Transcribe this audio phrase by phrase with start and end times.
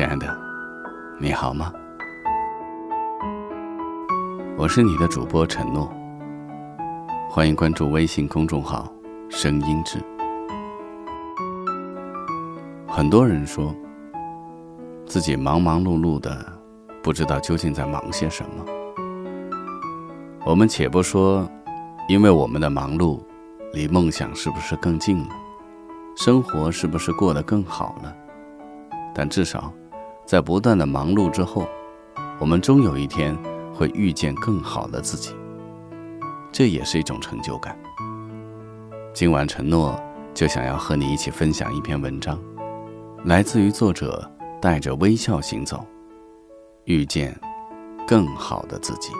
[0.00, 0.34] 亲爱的，
[1.18, 1.70] 你好吗？
[4.56, 5.92] 我是你的主播陈诺，
[7.28, 8.90] 欢迎关注微信公众号
[9.28, 9.98] “声音志”。
[12.88, 13.76] 很多人说
[15.04, 16.50] 自己忙忙碌碌的，
[17.02, 18.64] 不知道究竟在忙些什么。
[20.46, 21.46] 我们且不说，
[22.08, 23.20] 因为我们的忙碌，
[23.74, 25.28] 离梦想是不是更近了？
[26.16, 28.16] 生活是不是过得更好了？
[29.14, 29.70] 但至少，
[30.30, 31.66] 在不断的忙碌之后，
[32.38, 33.36] 我们终有一天
[33.74, 35.34] 会遇见更好的自己。
[36.52, 37.76] 这也是一种成就感。
[39.12, 40.00] 今晚承诺
[40.32, 42.38] 就想要和你一起分享一篇文章，
[43.24, 44.30] 来自于作者
[44.62, 45.84] 带着微笑行走，
[46.84, 47.36] 遇见
[48.06, 49.10] 更好的自己。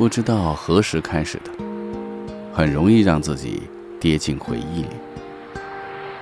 [0.00, 1.50] 不知道何时开始的，
[2.54, 3.64] 很容易让自己
[4.00, 4.88] 跌进回忆里。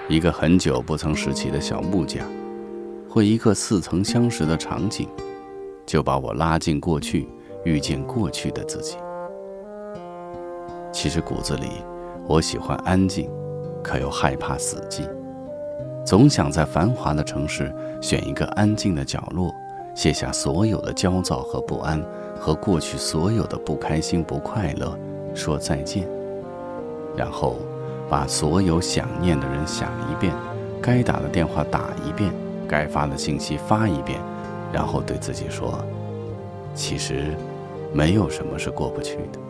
[0.08, 2.24] 一个很久不曾拾起的小木架，
[3.08, 5.08] 或一个似曾相识的场景，
[5.86, 7.28] 就把我拉进过去，
[7.64, 8.96] 遇见过去的自己。
[10.92, 11.68] 其实骨子里，
[12.26, 13.30] 我喜欢安静，
[13.80, 15.08] 可又害怕死寂，
[16.04, 19.54] 总想在繁华的城市选一个安静的角落，
[19.98, 22.00] 卸下所有的焦躁和不安。
[22.38, 24.97] 和过去所有的不开心、不快乐
[25.34, 26.09] 说再见，
[27.16, 27.56] 然后
[28.09, 30.32] 把所有想念的人想一遍，
[30.81, 32.32] 该打的电话打一遍，
[32.69, 34.20] 该发的信息发一遍，
[34.72, 35.84] 然后对自己说：
[36.76, 37.36] 其实
[37.92, 39.41] 没有什么是过不去的。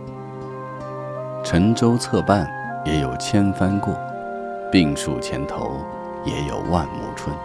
[1.44, 2.50] 沉舟侧畔
[2.86, 3.94] 也有千帆过，
[4.72, 5.72] 病树前头
[6.24, 7.36] 也有万木春。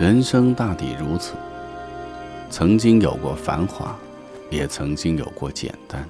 [0.00, 1.34] 人生大抵如此，
[2.48, 3.94] 曾经有过繁华，
[4.48, 6.08] 也曾经有过简单。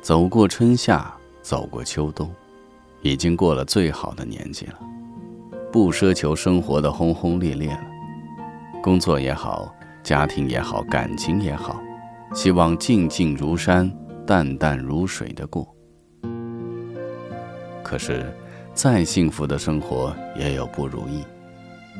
[0.00, 2.32] 走过春夏，走过秋冬，
[3.00, 4.78] 已经过了最好的年纪了，
[5.72, 7.80] 不奢求生活的轰轰烈烈了。
[8.80, 9.74] 工作也好，
[10.04, 11.82] 家庭也好，感情也好，
[12.32, 13.92] 希望静静如山，
[14.24, 15.66] 淡淡如水的过。
[17.82, 18.32] 可是，
[18.74, 21.24] 再幸福的生活也有不如意。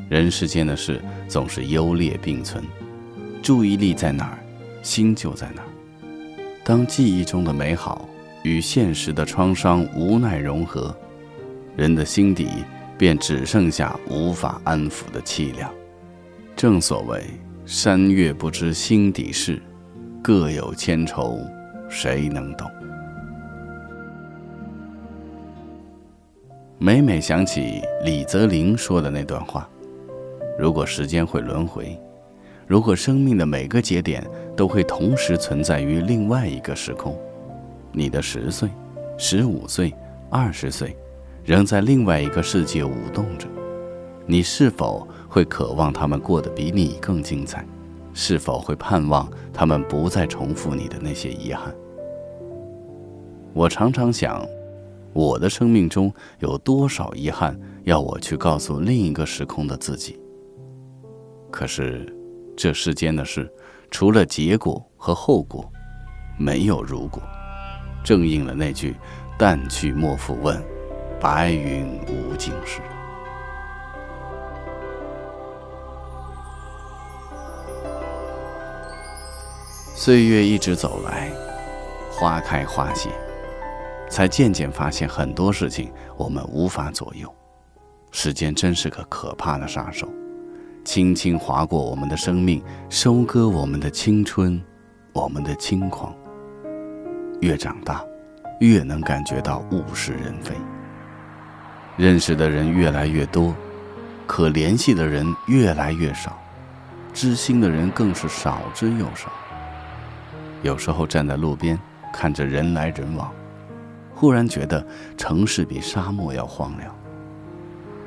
[0.09, 2.63] 人世间的事总是优劣并存，
[3.43, 4.39] 注意力在哪儿，
[4.83, 5.69] 心就在哪儿。
[6.65, 8.09] 当记忆中的美好
[8.43, 10.95] 与现实的创伤无奈融合，
[11.77, 12.49] 人的心底
[12.99, 15.73] 便只剩下无法安抚的凄凉。
[16.55, 17.25] 正所谓
[17.65, 19.61] 山月不知心底事，
[20.23, 21.41] 各有千愁，
[21.89, 22.71] 谁能懂？
[26.79, 29.69] 每每想起李泽林说的那段话。
[30.59, 31.99] 如果时间会轮回，
[32.67, 34.25] 如果生命的每个节点
[34.57, 37.19] 都会同时存在于另外一个时空，
[37.91, 38.69] 你的十岁、
[39.19, 39.93] 十五岁、
[40.31, 40.97] 二十岁，
[41.45, 43.49] 仍在另外一个世界舞动着，
[44.27, 47.67] 你是否会渴望他们过得比你更精彩？
[48.15, 51.75] 是否会盼望他们不再重复你的那些遗憾？
[53.55, 54.47] 我常常想，
[55.15, 60.19] 我的生命中有多少遗憾，要我去告诉另一个时空的自己？
[61.53, 62.11] 可是，
[62.57, 63.49] 这世间的事，
[63.91, 65.71] 除了结果和后果，
[66.39, 67.23] 没有如果。
[68.03, 68.97] 正应了那句
[69.39, 70.61] “但去莫复问，
[71.21, 72.81] 白云无尽时”。
[79.95, 81.31] 岁月一直走来，
[82.11, 83.11] 花开花谢，
[84.09, 87.33] 才渐渐发现很多事情我们无法左右。
[88.11, 90.09] 时间真是个可怕的杀手。
[90.85, 94.61] 轻轻划过我们的生命，收割我们的青春，
[95.13, 96.15] 我们的轻狂。
[97.41, 98.05] 越长大，
[98.61, 100.55] 越能感觉到物是人非。
[101.97, 103.55] 认识的人越来越多，
[104.27, 106.37] 可联系的人越来越少，
[107.13, 109.31] 知心的人更是少之又少。
[110.63, 111.79] 有时候站在路边，
[112.13, 113.31] 看着人来人往，
[114.15, 114.85] 忽然觉得
[115.17, 116.95] 城市比沙漠要荒凉。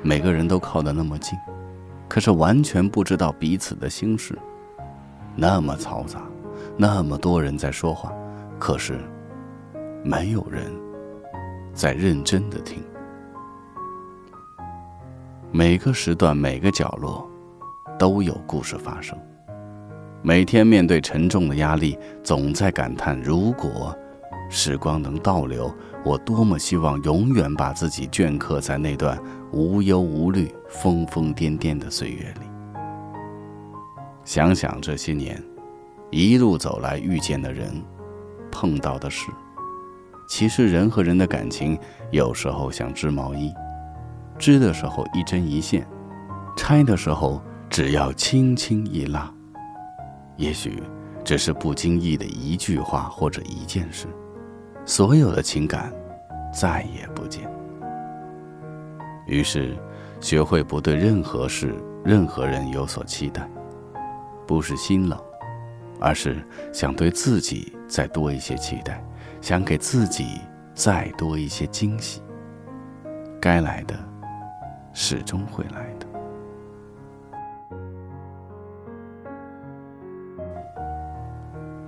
[0.01, 1.38] 每个人都靠得那么近，
[2.07, 4.37] 可是完全不知道彼此的心事。
[5.35, 6.21] 那么嘈杂，
[6.77, 8.13] 那么多人在说话，
[8.57, 8.99] 可是
[10.03, 10.71] 没有人
[11.73, 12.81] 在认真的听。
[15.51, 17.29] 每个时段，每个角落，
[17.97, 19.17] 都有故事发生。
[20.21, 23.95] 每天面对沉重的压力，总在感叹：如果
[24.50, 29.19] 时光能倒流，我多么希望永远把自己镌刻在那段
[29.51, 32.45] 无忧无虑、疯疯癫癫的岁月里。
[34.24, 35.42] 想想这些年，
[36.12, 37.83] 一路走来遇见的人，
[38.51, 39.30] 碰到的事，
[40.27, 41.77] 其实人和人的感情
[42.12, 43.51] 有时候像织毛衣。
[44.38, 45.88] 织的时候一针一线，
[46.57, 49.31] 拆的时候只要轻轻一拉。
[50.38, 50.83] 也许
[51.24, 54.07] 只是不经意的一句话或者一件事，
[54.85, 55.91] 所有的情感
[56.53, 57.49] 再也不见。
[59.25, 59.75] 于是，
[60.21, 61.73] 学会不对任何事、
[62.03, 63.49] 任何人有所期待，
[64.45, 65.19] 不是心冷，
[65.99, 69.03] 而是想对自己再多一些期待，
[69.41, 70.39] 想给自己
[70.73, 72.21] 再多一些惊喜。
[73.41, 73.95] 该来的。
[74.97, 76.07] 始终会来的。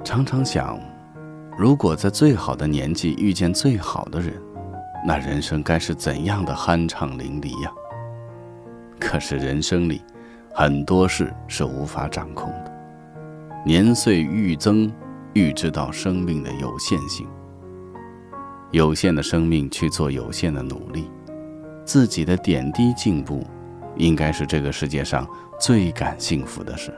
[0.03, 0.77] 常常想，
[1.57, 4.31] 如果在最好的年纪遇见最好的人，
[5.04, 7.71] 那人生该是怎样的酣畅淋漓呀？
[9.00, 10.04] 可是人生里，
[10.54, 12.71] 很多事是无法掌控的。
[13.65, 14.92] 年岁愈增，
[15.33, 17.27] 愈知道生命的有限性。
[18.69, 21.10] 有限的生命去做有限的努力。
[21.83, 23.44] 自己的点滴进步，
[23.95, 25.27] 应该是这个世界上
[25.60, 26.94] 最感幸福的事。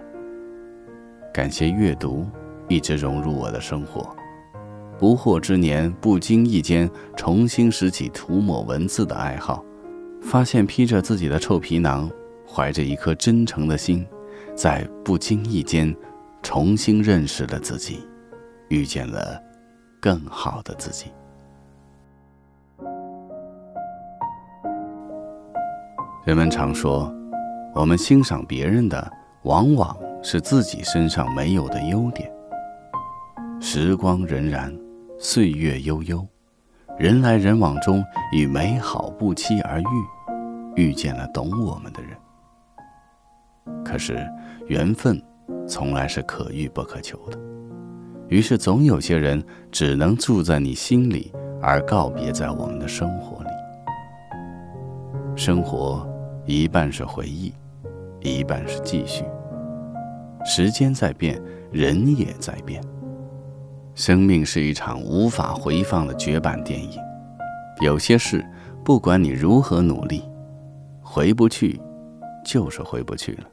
[1.34, 2.28] 感谢阅读，
[2.68, 4.14] 一直融入我的生活。
[5.00, 9.64] 不惑之年，不经意间重新拾起涂抹文字的爱好，
[10.22, 12.12] 发现披着自己的臭皮囊，
[12.46, 14.06] 怀着一颗真诚的心，
[14.56, 15.96] 在不经意间
[16.44, 18.06] 重新认识了自己，
[18.68, 19.42] 遇见了
[20.02, 21.06] 更好的自己。
[26.26, 27.10] 人们常说，
[27.74, 29.10] 我们欣赏别人的，
[29.44, 32.30] 往往是自己身上没有的优点。
[33.62, 34.74] 时光荏苒，
[35.22, 36.26] 岁月悠悠，
[36.98, 38.02] 人来人往中，
[38.32, 39.86] 与美好不期而遇，
[40.78, 42.12] 遇见了懂我们的人。
[43.84, 44.26] 可是，
[44.68, 45.22] 缘分
[45.68, 47.38] 从来是可遇不可求的，
[48.30, 53.50] 于是总有些人只能住在你心里，而告别在我们的生活里。
[55.36, 56.08] 生活。
[56.46, 57.54] 一半是回忆，
[58.22, 59.24] 一半是继续。
[60.44, 61.40] 时间在变，
[61.72, 62.82] 人也在变。
[63.96, 67.00] 生命是一场无法回放的绝版电影。
[67.82, 68.46] 有些事，
[68.84, 70.24] 不管你如何努力，
[71.02, 71.80] 回不去，
[72.46, 73.44] 就是回不去了。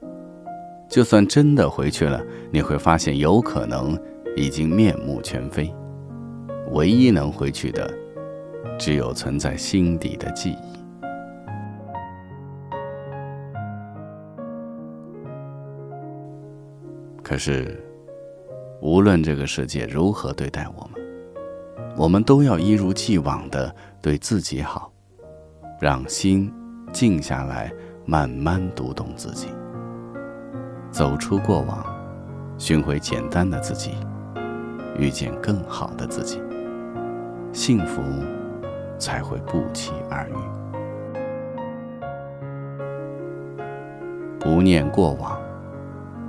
[0.89, 3.99] 就算真的回去了，你会发现有可能
[4.37, 5.73] 已经面目全非。
[6.73, 7.93] 唯一能回去的，
[8.79, 10.77] 只有存在心底的记忆。
[17.23, 17.85] 可是，
[18.81, 21.01] 无论这个世界如何对待我们，
[21.97, 24.93] 我们都要一如既往的对自己好，
[25.81, 26.53] 让心
[26.93, 27.73] 静下来，
[28.05, 29.49] 慢慢读懂自己，
[30.91, 31.85] 走出过往，
[32.59, 33.93] 寻回简单的自己，
[34.99, 36.41] 遇见更好的自己，
[37.53, 38.03] 幸福
[38.99, 40.35] 才会不期而遇。
[44.39, 45.37] 不念过往。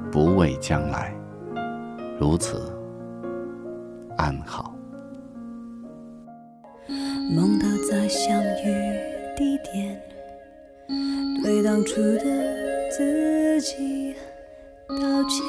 [0.09, 1.13] 不畏将来，
[2.19, 2.59] 如此
[4.17, 4.73] 安好。
[7.35, 8.73] 梦到再相遇
[9.35, 10.01] 地点，
[11.43, 12.23] 对当初的
[12.89, 14.15] 自己
[14.87, 14.95] 道
[15.29, 15.45] 歉。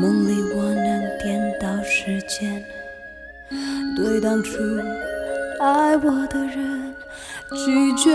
[0.00, 2.62] 梦里我能颠倒时间，
[3.96, 4.58] 对当初。
[5.60, 6.87] 爱我的人
[7.54, 8.10] 拒绝。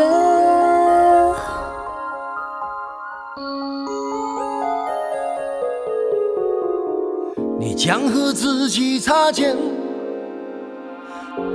[7.59, 9.57] 你将和自己擦肩，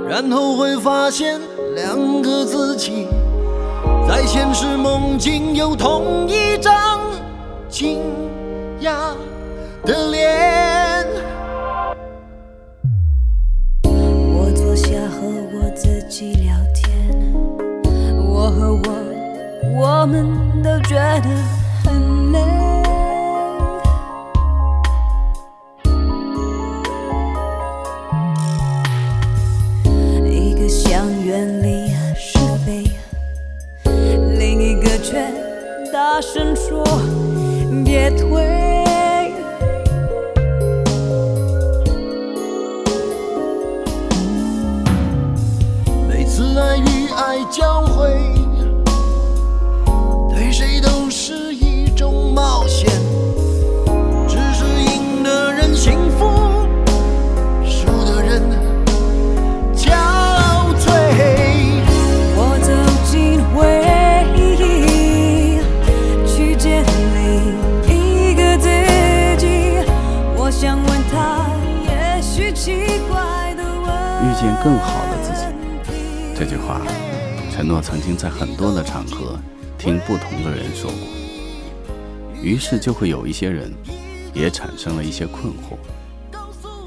[0.07, 1.39] 然后会发现
[1.75, 3.07] 两个自己
[4.07, 6.99] 在现实梦境有同一张
[7.69, 8.01] 惊
[8.81, 9.13] 讶
[9.85, 11.07] 的脸。
[13.83, 15.69] 我坐下和我，
[18.49, 18.81] 我和我，
[19.75, 20.25] 我们。
[20.63, 21.29] 都觉得
[21.85, 22.39] 很累。
[30.27, 32.89] 一个想远离是非，
[33.85, 35.31] 另一个却
[35.93, 36.83] 大声说
[37.85, 38.43] 别退。
[46.07, 48.28] 每次爱与爱交汇，
[74.39, 75.47] 见更好的自己。
[76.33, 76.81] 这句话，
[77.51, 79.37] 陈诺曾经在很多的场合
[79.77, 80.99] 听不同的人说过，
[82.41, 83.69] 于是就会有一些人
[84.33, 85.75] 也产生了一些困惑：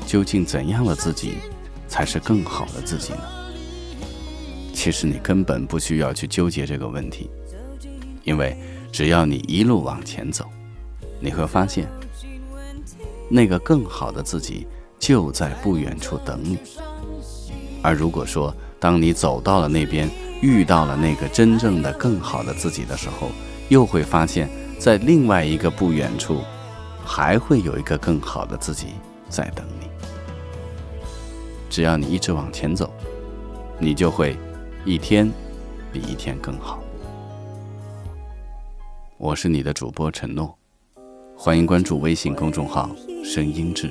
[0.06, 1.34] 究竟怎样的自己
[1.86, 3.20] 才是更好的自己呢？
[4.72, 7.30] 其实你根本不需要去纠结这个问题，
[8.24, 8.56] 因为
[8.90, 10.46] 只要你一路往前走，
[11.20, 11.86] 你会发现，
[13.28, 14.66] 那个更好的自己
[14.98, 16.56] 就在不远处等你。
[17.82, 20.08] 而如果说，当你走到了那边，
[20.40, 23.30] 遇到了那个真正的更好的自己的时候，
[23.68, 24.48] 又会发现，
[24.78, 26.40] 在另外一个不远处，
[27.04, 28.88] 还会有一个更好的自己
[29.28, 29.88] 在等你。
[31.68, 32.92] 只要你一直往前走，
[33.78, 34.36] 你就会
[34.84, 35.30] 一天
[35.92, 36.82] 比一天更好。
[39.16, 40.56] 我是你的主播陈诺，
[41.36, 42.90] 欢迎关注微信公众号
[43.24, 43.90] “声音志”，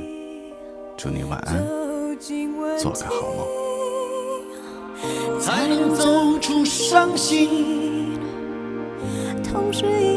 [0.97, 1.65] 祝你晚安，
[2.77, 3.60] 做个好梦。
[5.75, 8.19] 能走出伤心。
[9.43, 10.10] 同时。